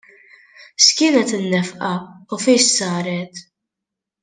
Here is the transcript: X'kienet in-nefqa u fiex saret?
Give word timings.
X'kienet 0.83 1.31
in-nefqa 1.37 1.91
u 2.33 2.35
fiex 2.43 2.65
saret? 2.77 3.35